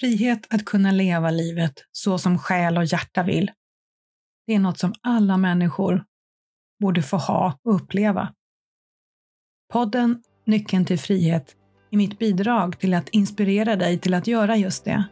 [0.00, 3.50] Frihet att kunna leva livet så som själ och hjärta vill.
[4.46, 6.04] Det är något som alla människor
[6.80, 8.34] borde få ha och uppleva.
[9.72, 11.56] Podden Nyckeln till frihet
[11.90, 15.04] är mitt bidrag till att inspirera dig till att göra just det.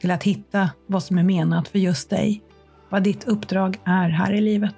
[0.00, 2.42] Till att hitta vad som är menat för just dig,
[2.88, 4.74] vad ditt uppdrag är här i livet.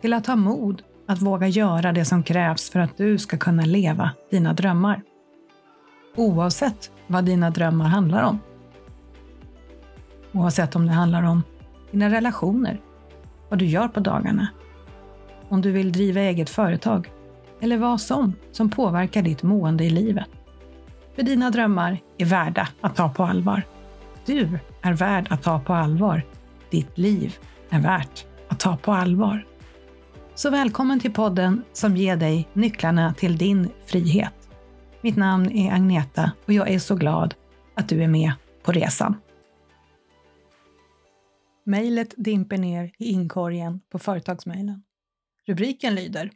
[0.00, 3.64] Till att ha mod att våga göra det som krävs för att du ska kunna
[3.64, 5.02] leva dina drömmar.
[6.16, 8.38] Oavsett vad dina drömmar handlar om.
[10.32, 11.42] Oavsett om det handlar om
[11.90, 12.80] dina relationer,
[13.48, 14.48] vad du gör på dagarna,
[15.48, 17.10] om du vill driva eget företag
[17.60, 20.26] eller vad som som påverkar ditt mående i livet.
[21.14, 23.62] För dina drömmar är värda att ta på allvar.
[24.26, 26.22] Du är värd att ta på allvar.
[26.70, 27.36] Ditt liv
[27.70, 29.46] är värt att ta på allvar.
[30.34, 34.35] Så välkommen till podden som ger dig nycklarna till din frihet.
[35.06, 37.34] Mitt namn är Agneta och jag är så glad
[37.74, 39.16] att du är med på resan.
[41.64, 44.82] Mejlet dimper ner i inkorgen på företagsmejlen.
[45.46, 46.30] Rubriken lyder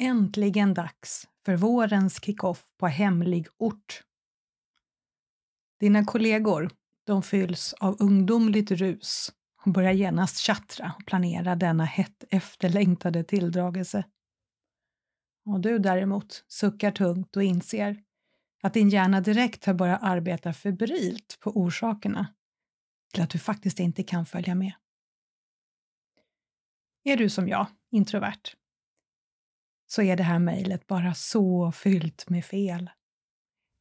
[0.00, 4.02] Äntligen dags för vårens kickoff på hemlig ort.
[5.80, 6.70] Dina kollegor,
[7.06, 9.32] de fylls av ungdomligt rus
[9.64, 14.04] och börjar genast tjattra och planera denna hett efterlängtade tilldragelse.
[15.44, 18.02] Och du däremot suckar tungt och inser
[18.62, 22.34] att din hjärna direkt har börjat arbeta febrilt på orsakerna
[23.12, 24.72] till att du faktiskt inte kan följa med.
[27.04, 28.54] Är du som jag, introvert,
[29.86, 32.90] så är det här mejlet bara så fyllt med fel.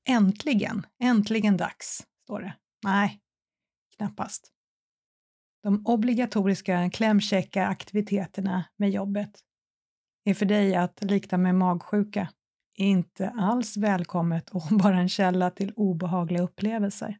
[0.07, 2.53] Äntligen, äntligen dags, står det.
[2.83, 3.21] Nej,
[3.97, 4.53] knappast.
[5.63, 9.39] De obligatoriska klämkäcka aktiviteterna med jobbet
[10.23, 12.29] är för dig att likna med magsjuka
[12.79, 17.19] inte alls välkommet och bara en källa till obehagliga upplevelser.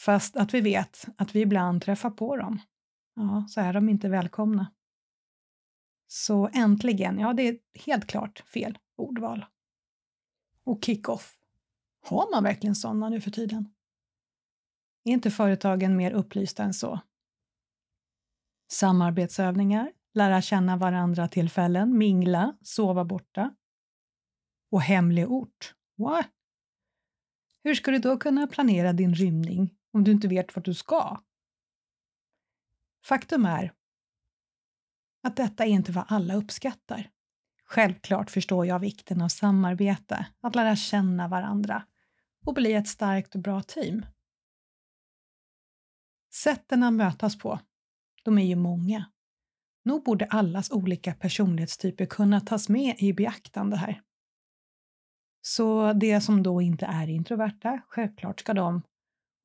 [0.00, 2.60] Fast att vi vet att vi ibland träffar på dem,
[3.14, 4.72] ja, så är de inte välkomna.
[6.06, 9.44] Så äntligen, ja det är helt klart fel ordval.
[10.64, 11.38] Och kick-off.
[12.06, 13.74] Har man verkligen sådana nu för tiden?
[15.04, 17.00] Är inte företagen mer upplysta än så?
[18.72, 23.54] Samarbetsövningar, lära känna varandra tillfällen, mingla, sova borta.
[24.70, 25.74] Och hemlig ort.
[25.96, 26.26] What?
[27.62, 31.20] Hur ska du då kunna planera din rymning om du inte vet vart du ska?
[33.04, 33.72] Faktum är
[35.22, 37.10] att detta är inte vad alla uppskattar.
[37.64, 41.86] Självklart förstår jag vikten av samarbete, att lära känna varandra
[42.46, 44.06] och bli ett starkt och bra team.
[46.34, 47.60] Sätten att mötas på,
[48.24, 49.10] de är ju många.
[49.84, 54.02] Nog borde allas olika personlighetstyper kunna tas med i beaktande här.
[55.42, 58.82] Så det som då inte är introverta, självklart ska de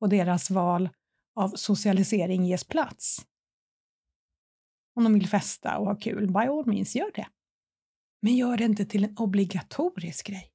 [0.00, 0.88] och deras val
[1.34, 3.26] av socialisering ges plats.
[4.94, 7.26] Om de vill festa och ha kul, by all means, gör det.
[8.22, 10.52] Men gör det inte till en obligatorisk grej.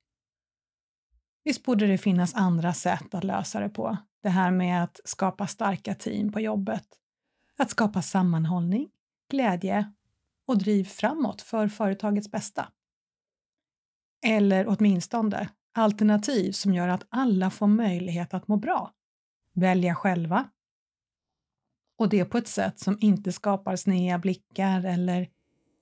[1.44, 3.98] Visst borde det finnas andra sätt att lösa det på.
[4.24, 6.86] Det här med att skapa starka team på jobbet.
[7.58, 8.90] Att skapa sammanhållning,
[9.32, 9.92] glädje
[10.48, 12.72] och driv framåt för företagets bästa.
[14.26, 18.94] Eller åtminstone alternativ som gör att alla får möjlighet att må bra.
[19.54, 20.50] Välja själva.
[21.98, 25.30] Och det på ett sätt som inte skapar sneda blickar eller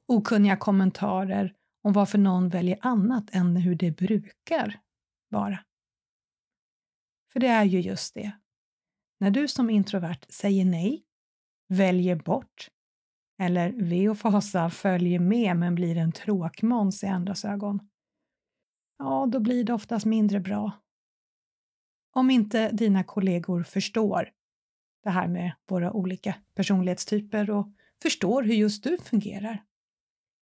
[0.08, 4.80] okunniga kommentarer om varför någon väljer annat än hur det brukar
[5.30, 5.60] vara.
[7.32, 8.32] För det är ju just det.
[9.20, 11.04] När du som introvert säger nej,
[11.68, 12.70] väljer bort
[13.40, 17.80] eller ve och fasa följer med men blir en tråkmåns i andras ögon,
[18.98, 20.72] ja, då blir det oftast mindre bra.
[22.12, 24.32] Om inte dina kollegor förstår
[25.04, 27.68] det här med våra olika personlighetstyper och
[28.02, 29.64] förstår hur just du fungerar.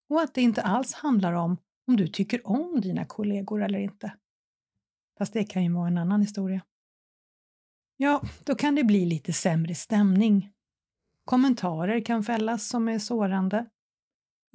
[0.09, 4.13] Och att det inte alls handlar om om du tycker om dina kollegor eller inte.
[5.17, 6.61] Fast det kan ju vara en annan historia.
[7.97, 10.51] Ja, då kan det bli lite sämre stämning.
[11.27, 13.69] Kommentarer kan fällas som är sårande.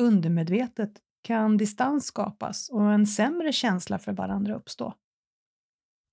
[0.03, 4.95] Undermedvetet kan distans skapas och en sämre känsla för varandra uppstå.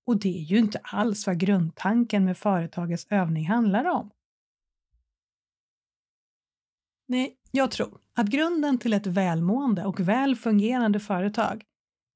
[0.06, 4.12] Och det är ju inte alls vad grundtanken med företagets övning handlar om.
[7.08, 11.64] Nej, jag tror att grunden till ett välmående och väl fungerande företag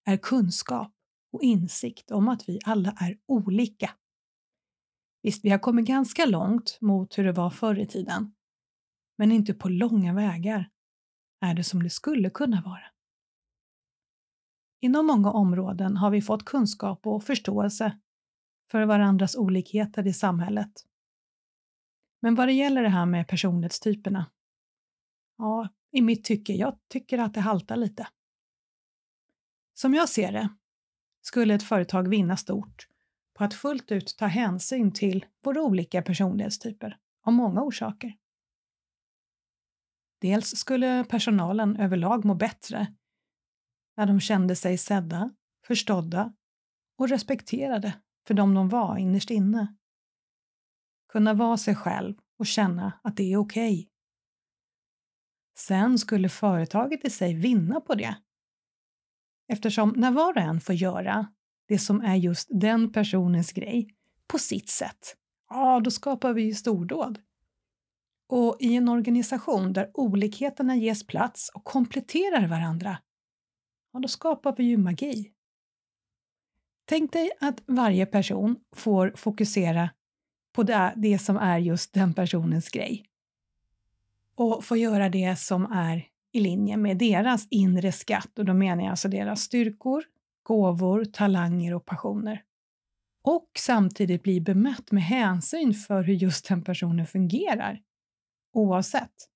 [0.06, 0.92] är kunskap
[1.32, 3.92] och insikt om att vi alla är olika.
[5.24, 8.36] Visst, vi har kommit ganska långt mot hur det var förr i tiden,
[9.18, 10.70] men inte på långa vägar
[11.40, 12.84] är det som det skulle kunna vara.
[14.80, 18.00] Inom många områden har vi fått kunskap och förståelse
[18.72, 20.72] för varandras olikheter i samhället.
[22.22, 24.32] Men vad det gäller det här med personlighetstyperna,
[25.38, 28.08] ja, i mitt tycke, jag tycker att det haltar lite.
[29.74, 30.50] Som jag ser det
[31.22, 32.88] skulle ett företag vinna stort
[33.34, 38.18] på att fullt ut ta hänsyn till våra olika personlighetstyper av många orsaker.
[40.22, 42.88] Dels skulle personalen överlag må bättre
[43.98, 45.32] när de kände sig sedda,
[45.68, 46.34] förstådda
[46.98, 47.94] och respekterade
[48.28, 49.76] för dem de var innerst inne.
[51.10, 53.74] Kunna vara sig själv och känna att det är okej.
[53.74, 53.90] Okay.
[55.58, 58.16] Sen skulle företaget i sig vinna på det.
[59.48, 61.34] Eftersom när var och en får göra
[61.74, 63.88] det som är just den personens grej
[64.28, 65.16] på sitt sätt,
[65.50, 67.20] ja, då skapar vi ju stordåd.
[68.30, 72.98] Och i en organisation där olikheterna ges plats och kompletterar varandra,
[73.94, 75.32] ja, då skapar vi ju magi.
[76.86, 79.90] Tänk dig att varje person får fokusera
[80.56, 83.06] på det, det som är just den personens grej
[84.36, 88.84] och få göra det som är i linje med deras inre skatt och då menar
[88.84, 90.04] jag alltså deras styrkor,
[90.44, 92.44] gåvor, talanger och passioner.
[93.24, 97.82] Och samtidigt bli bemött med hänsyn för hur just den personen fungerar.
[98.54, 99.30] Oavsett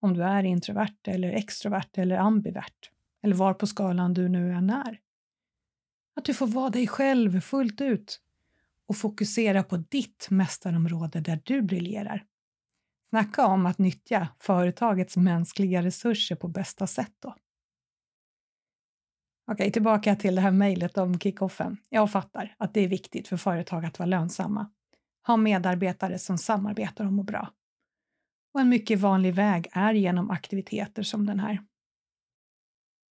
[0.00, 2.90] om du är introvert eller extrovert eller ambivert
[3.22, 5.00] eller var på skalan du nu än är.
[6.16, 8.20] Att du får vara dig själv fullt ut
[8.86, 12.24] och fokusera på ditt mästarområde där du briljerar.
[13.10, 17.34] Snacka om att nyttja företagets mänskliga resurser på bästa sätt då.
[19.52, 21.76] Okej, tillbaka till det här mejlet om kickoffen.
[21.88, 24.70] Jag fattar att det är viktigt för företag att vara lönsamma.
[25.26, 27.50] Ha medarbetare som samarbetar och mår bra.
[28.54, 31.62] Och en mycket vanlig väg är genom aktiviteter som den här.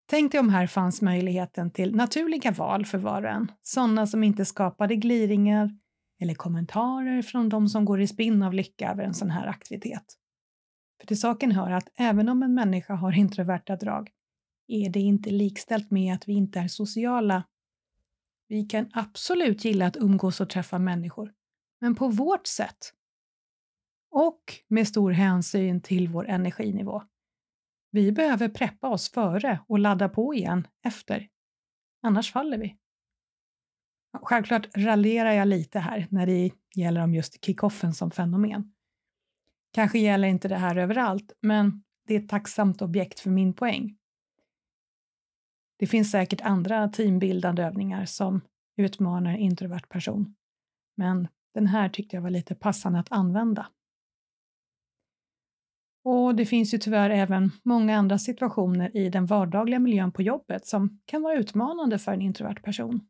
[0.09, 4.23] Tänk dig om här fanns möjligheten till naturliga val för var och en, sådana som
[4.23, 5.69] inte skapade gliringar
[6.21, 10.05] eller kommentarer från de som går i spinn av lycka över en sån här aktivitet.
[10.99, 14.09] För till saken hör att även om en människa har introverta drag
[14.69, 17.43] är det inte likställt med att vi inte är sociala.
[18.47, 21.33] Vi kan absolut gilla att umgås och träffa människor,
[21.81, 22.93] men på vårt sätt.
[24.11, 27.03] Och med stor hänsyn till vår energinivå.
[27.91, 31.29] Vi behöver preppa oss före och ladda på igen efter.
[32.01, 32.77] Annars faller vi.
[34.21, 38.73] Självklart raljerar jag lite här när det gäller om just kickoffen som fenomen.
[39.71, 43.98] Kanske gäller inte det här överallt, men det är ett tacksamt objekt för min poäng.
[45.79, 48.41] Det finns säkert andra teambildande övningar som
[48.77, 50.35] utmanar introvert person,
[50.97, 53.67] men den här tyckte jag var lite passande att använda.
[56.03, 60.67] Och det finns ju tyvärr även många andra situationer i den vardagliga miljön på jobbet
[60.67, 63.07] som kan vara utmanande för en introvert person.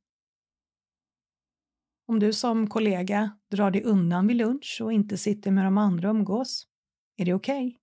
[2.08, 6.10] Om du som kollega drar dig undan vid lunch och inte sitter med de andra
[6.10, 6.68] och umgås,
[7.18, 7.68] är det okej?
[7.68, 7.78] Okay?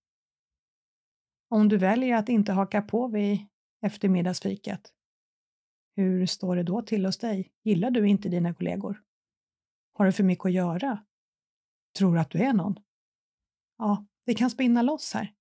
[1.49, 3.47] Om du väljer att inte haka på vid
[3.83, 4.93] eftermiddagsfikat,
[5.97, 7.53] hur står det då till hos dig?
[7.63, 9.03] Gillar du inte dina kollegor?
[9.93, 11.05] Har du för mycket att göra?
[11.99, 12.77] Tror du att du är någon?
[13.79, 15.33] Ja, det kan spinna loss här.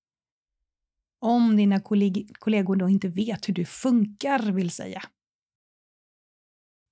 [1.18, 5.02] Om dina kollegor då inte vet hur du funkar, vill säga.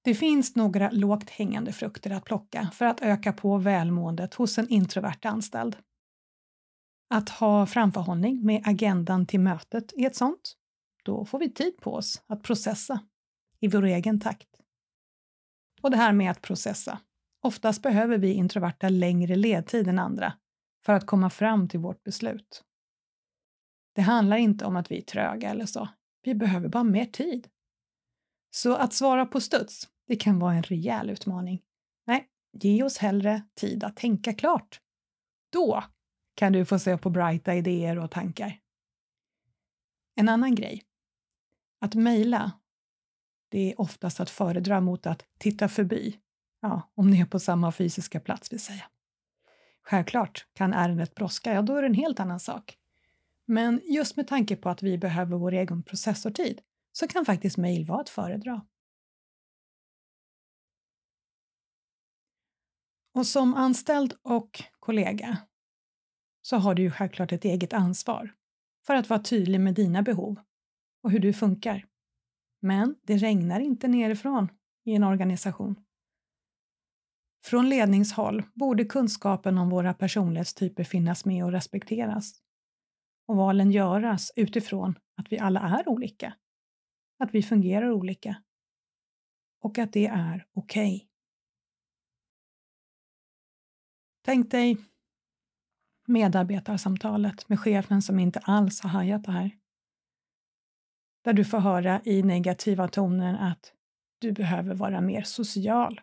[0.05, 4.69] Det finns några lågt hängande frukter att plocka för att öka på välmåendet hos en
[4.69, 5.77] introvert anställd.
[7.15, 10.57] Att ha framförhållning med agendan till mötet är ett sånt.
[11.05, 13.01] Då får vi tid på oss att processa
[13.61, 14.49] i vår egen takt.
[15.83, 17.01] Och det här med att processa.
[17.43, 20.33] Oftast behöver vi introverta längre ledtid än andra
[20.85, 22.65] för att komma fram till vårt beslut.
[23.95, 25.89] Det handlar inte om att vi är tröga eller så.
[26.23, 27.49] Vi behöver bara mer tid.
[28.51, 31.63] Så att svara på studs, det kan vara en rejäl utmaning.
[32.07, 34.81] Nej, ge oss hellre tid att tänka klart.
[35.53, 35.85] Då
[36.35, 38.61] kan du få se på brighta idéer och tankar.
[40.15, 40.83] En annan grej.
[41.85, 42.53] Att mejla,
[43.49, 46.21] det är oftast att föredra mot att titta förbi.
[46.61, 48.85] Ja, om ni är på samma fysiska plats vill säga.
[49.83, 52.79] Självklart, kan ärendet brådska, ja då är det en helt annan sak.
[53.47, 56.61] Men just med tanke på att vi behöver vår egen processortid
[56.93, 58.67] så kan faktiskt mejl vara att föredra.
[63.15, 65.39] Och som anställd och kollega
[66.43, 68.35] så har du ju självklart ett eget ansvar
[68.87, 70.41] för att vara tydlig med dina behov
[71.05, 71.87] och hur du funkar.
[72.61, 74.49] Men det regnar inte nerifrån
[74.85, 75.85] i en organisation.
[77.45, 82.43] Från ledningshåll borde kunskapen om våra personlighetstyper finnas med och respekteras.
[83.27, 86.37] Och valen göras utifrån att vi alla är olika.
[87.19, 88.43] Att vi fungerar olika.
[89.61, 90.97] Och att det är okej.
[90.97, 91.09] Okay.
[94.23, 94.77] Tänk dig
[96.07, 99.51] medarbetarsamtalet med chefen som inte alls har hajat det här.
[101.25, 103.73] Där du får höra i negativa toner att
[104.19, 106.01] du behöver vara mer social,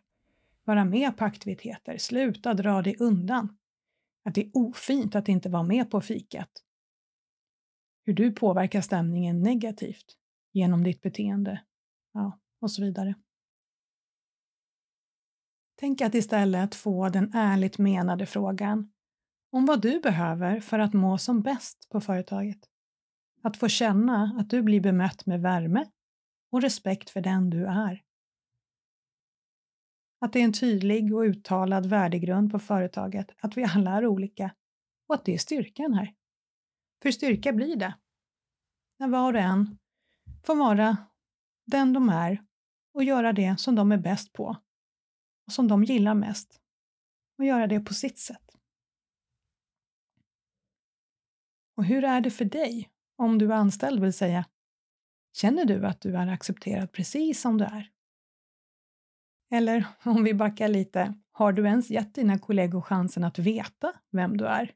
[0.63, 3.57] vara med på aktiviteter, sluta dra dig undan,
[4.23, 6.49] att det är ofint att inte vara med på fikat.
[8.03, 10.17] Hur du påverkar stämningen negativt
[10.51, 11.61] genom ditt beteende,
[12.13, 13.15] ja, och så vidare.
[15.75, 18.91] Tänk att istället få den ärligt menade frågan
[19.51, 22.70] om vad du behöver för att må som bäst på företaget.
[23.41, 25.85] Att få känna att du blir bemött med värme
[26.51, 28.03] och respekt för den du är.
[30.19, 34.55] Att det är en tydlig och uttalad värdegrund på företaget, att vi alla är olika
[35.07, 36.13] och att det är styrkan här.
[37.01, 37.93] För styrka blir det
[38.99, 39.77] när var och en
[40.43, 40.97] får vara
[41.65, 42.45] den de är
[42.93, 44.55] och göra det som de är bäst på
[45.47, 46.61] och som de gillar mest
[47.37, 48.55] och göra det på sitt sätt.
[51.75, 52.90] Och hur är det för dig
[53.21, 54.45] om du är anställd vill säga?
[55.33, 57.89] Känner du att du är accepterad precis som du är?
[59.51, 64.37] Eller om vi backar lite, har du ens gett dina kollegor chansen att veta vem
[64.37, 64.73] du är?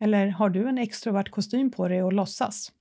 [0.00, 2.72] Eller har du en extrovert kostym på dig och låtsas?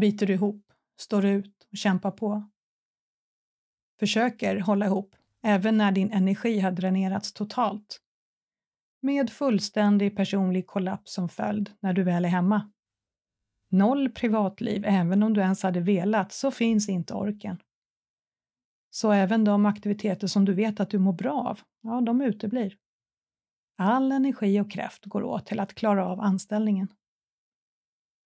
[0.00, 2.50] Biter du ihop, står ut och kämpar på?
[3.98, 8.00] Försöker hålla ihop även när din energi har dränerats totalt?
[9.06, 12.72] Med fullständig personlig kollaps som följd när du väl är hemma.
[13.70, 17.62] Noll privatliv, även om du ens hade velat, så finns inte orken.
[18.90, 22.76] Så även de aktiviteter som du vet att du mår bra av, ja, de uteblir.
[23.78, 26.88] All energi och kraft går åt till att klara av anställningen.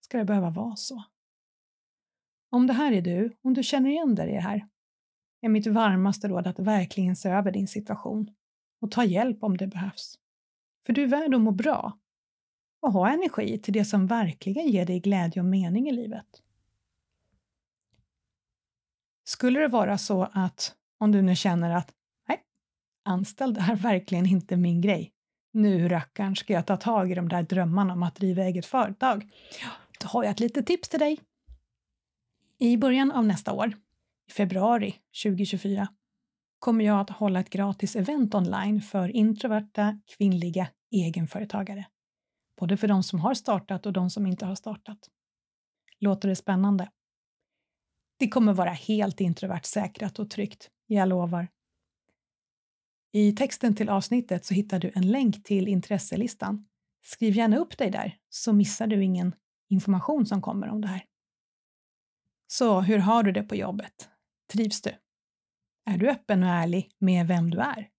[0.01, 1.05] Ska det behöva vara så?
[2.51, 4.69] Om det här är du, om du känner igen dig i det här,
[5.41, 8.35] är mitt varmaste råd att verkligen se över din situation
[8.81, 10.21] och ta hjälp om det behövs.
[10.87, 11.99] För du är värd att må bra
[12.81, 16.43] och ha energi till det som verkligen ger dig glädje och mening i livet.
[19.25, 21.95] Skulle det vara så att om du nu känner att
[22.29, 22.41] nej,
[23.05, 25.13] anställd är verkligen inte min grej.
[25.53, 29.29] Nu rackarn ska jag ta tag i de där drömmarna om att driva eget företag.
[30.01, 31.21] Då har jag ett litet tips till dig.
[32.59, 33.73] I början av nästa år,
[34.29, 34.95] i februari
[35.25, 35.89] 2024,
[36.61, 41.87] kommer jag att hålla ett gratis event online för introverta kvinnliga egenföretagare.
[42.57, 44.99] Både för de som har startat och de som inte har startat.
[45.99, 46.90] Låter det spännande?
[48.19, 51.49] Det kommer vara helt introvert säkrat och tryggt, jag lovar.
[53.12, 56.69] I texten till avsnittet så hittar du en länk till intresselistan.
[57.02, 59.35] Skriv gärna upp dig där så missar du ingen
[59.69, 61.05] information som kommer om det här.
[62.47, 64.09] Så hur har du det på jobbet?
[64.52, 64.90] Trivs du?
[65.85, 67.91] Är du öppen och ärlig med vem du är?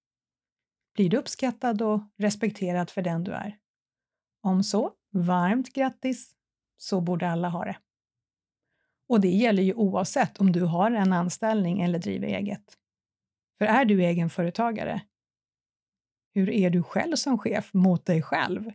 [0.94, 3.58] Blir du uppskattad och respekterad för den du är?
[4.44, 6.36] Om så, varmt grattis!
[6.78, 7.78] Så borde alla ha det.
[9.10, 12.78] Och det gäller ju oavsett om du har en anställning eller driver eget.
[13.58, 15.02] För är du egenföretagare,
[16.34, 18.72] hur är du själv som chef mot dig själv?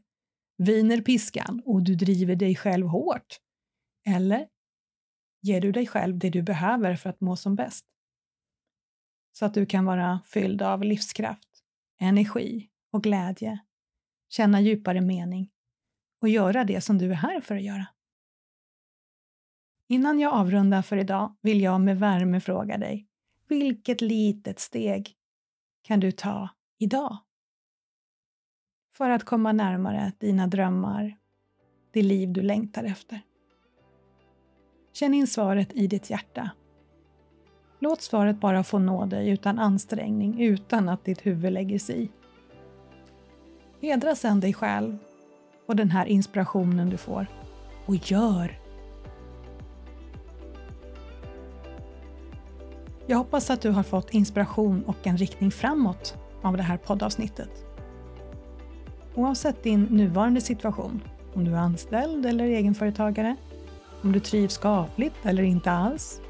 [0.58, 3.40] Viner piskan och du driver dig själv hårt?
[4.08, 4.48] Eller
[5.42, 7.86] ger du dig själv det du behöver för att må som bäst?
[9.38, 11.48] Så att du kan vara fylld av livskraft,
[11.98, 13.58] energi och glädje,
[14.28, 15.50] känna djupare mening
[16.20, 17.86] och göra det som du är här för att göra.
[19.88, 23.08] Innan jag avrundar för idag vill jag med värme fråga dig,
[23.48, 25.16] vilket litet steg
[25.82, 27.18] kan du ta idag?
[28.94, 31.18] För att komma närmare dina drömmar,
[31.90, 33.20] det liv du längtar efter.
[34.92, 36.50] Känn in svaret i ditt hjärta.
[37.78, 42.10] Låt svaret bara få nå dig utan ansträngning, utan att ditt huvud lägger sig i.
[43.80, 44.98] Hedra sedan dig själv
[45.66, 47.26] och den här inspirationen du får
[47.86, 48.58] och gör
[53.08, 57.64] Jag hoppas att du har fått inspiration och en riktning framåt av det här poddavsnittet.
[59.14, 61.02] Oavsett din nuvarande situation,
[61.34, 63.36] om du är anställd eller egenföretagare,
[64.02, 66.20] om du trivs skapligt eller inte alls,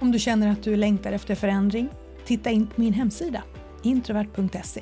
[0.00, 1.88] om du känner att du längtar efter förändring,
[2.24, 3.42] titta in på min hemsida
[3.82, 4.80] introvert.se.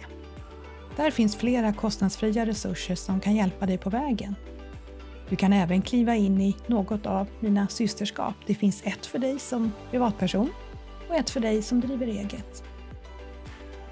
[0.96, 4.34] Där finns flera kostnadsfria resurser som kan hjälpa dig på vägen.
[5.28, 8.34] Du kan även kliva in i något av mina systerskap.
[8.46, 10.50] Det finns ett för dig som privatperson
[11.08, 12.64] och ett för dig som driver eget.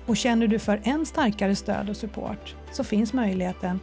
[0.07, 3.81] Och känner du för än starkare stöd och support så finns möjligheten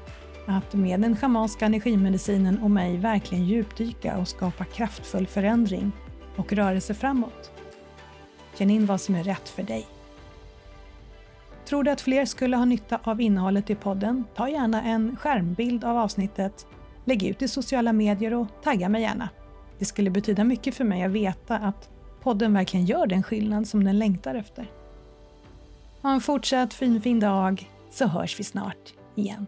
[0.47, 5.91] att med den schamanska energimedicinen och mig verkligen djupdyka och skapa kraftfull förändring
[6.37, 7.51] och rörelse framåt.
[8.57, 9.87] Känn in vad som är rätt för dig.
[11.65, 14.23] Tror du att fler skulle ha nytta av innehållet i podden?
[14.35, 16.67] Ta gärna en skärmbild av avsnittet,
[17.05, 19.29] lägg ut i sociala medier och tagga mig gärna.
[19.79, 21.89] Det skulle betyda mycket för mig att veta att
[22.21, 24.71] podden verkligen gör den skillnad som den längtar efter.
[26.01, 29.47] Ha en fortsatt fin, fin dag så hörs vi snart igen.